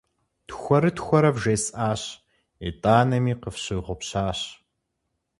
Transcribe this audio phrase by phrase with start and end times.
[0.47, 2.01] Тхуэрытхуэрэ вжесӏащ,
[2.67, 4.39] итӏанэми къыфщыгъупщащ.